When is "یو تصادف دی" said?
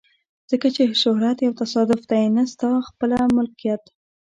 1.45-2.25